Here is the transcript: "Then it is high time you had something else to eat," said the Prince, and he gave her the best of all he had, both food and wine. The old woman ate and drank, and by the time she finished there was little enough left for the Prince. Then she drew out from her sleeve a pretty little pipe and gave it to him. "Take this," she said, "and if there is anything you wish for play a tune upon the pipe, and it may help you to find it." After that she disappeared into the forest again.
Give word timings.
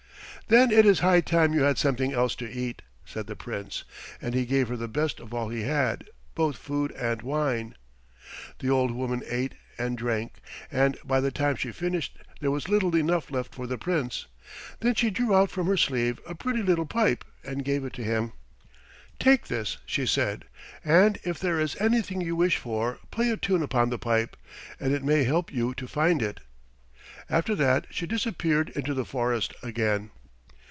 "Then 0.47 0.69
it 0.69 0.85
is 0.85 0.99
high 0.99 1.21
time 1.21 1.53
you 1.53 1.61
had 1.61 1.77
something 1.77 2.11
else 2.11 2.35
to 2.35 2.51
eat," 2.51 2.81
said 3.05 3.27
the 3.27 3.37
Prince, 3.37 3.85
and 4.21 4.35
he 4.35 4.45
gave 4.45 4.67
her 4.67 4.75
the 4.75 4.89
best 4.89 5.21
of 5.21 5.33
all 5.33 5.47
he 5.47 5.61
had, 5.61 6.09
both 6.35 6.57
food 6.57 6.91
and 6.91 7.21
wine. 7.21 7.75
The 8.59 8.69
old 8.69 8.91
woman 8.91 9.23
ate 9.29 9.53
and 9.77 9.97
drank, 9.97 10.39
and 10.69 10.97
by 11.05 11.21
the 11.21 11.31
time 11.31 11.55
she 11.55 11.71
finished 11.71 12.17
there 12.41 12.51
was 12.51 12.67
little 12.67 12.93
enough 12.97 13.31
left 13.31 13.55
for 13.55 13.65
the 13.65 13.77
Prince. 13.77 14.25
Then 14.81 14.93
she 14.93 15.09
drew 15.09 15.33
out 15.33 15.49
from 15.49 15.67
her 15.67 15.77
sleeve 15.77 16.19
a 16.27 16.35
pretty 16.35 16.61
little 16.63 16.85
pipe 16.85 17.23
and 17.45 17.63
gave 17.63 17.85
it 17.85 17.93
to 17.93 18.03
him. 18.03 18.33
"Take 19.19 19.47
this," 19.47 19.77
she 19.85 20.05
said, 20.05 20.43
"and 20.83 21.17
if 21.23 21.39
there 21.39 21.61
is 21.61 21.77
anything 21.79 22.19
you 22.19 22.35
wish 22.35 22.57
for 22.57 22.99
play 23.09 23.29
a 23.29 23.37
tune 23.37 23.63
upon 23.63 23.89
the 23.89 23.97
pipe, 23.97 24.35
and 24.81 24.93
it 24.93 25.01
may 25.05 25.23
help 25.23 25.53
you 25.53 25.73
to 25.75 25.87
find 25.87 26.21
it." 26.21 26.41
After 27.29 27.55
that 27.55 27.85
she 27.89 28.05
disappeared 28.05 28.67
into 28.71 28.93
the 28.93 29.05
forest 29.05 29.53
again. 29.63 30.09